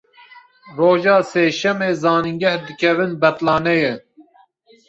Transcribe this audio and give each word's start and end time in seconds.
Roja 0.77 1.17
sêşemê 1.29 1.91
zanîngeh 2.01 2.59
dikevin 2.67 3.11
betlaneyê. 3.21 3.93